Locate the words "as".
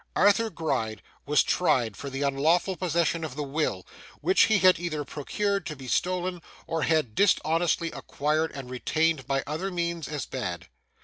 10.07-10.25